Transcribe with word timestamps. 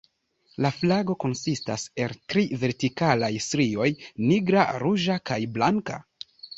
La 0.65 0.69
flago 0.77 1.15
konsistas 1.23 1.83
el 2.07 2.17
tri 2.33 2.47
vertikalaj 2.65 3.31
strioj: 3.51 3.93
nigra, 4.27 4.69
ruĝa 4.87 5.23
kaj 5.33 5.43
blanka. 5.57 6.05